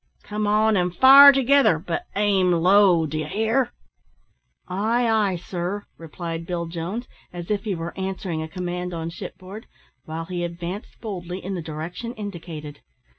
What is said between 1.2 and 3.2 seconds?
together; but aim low,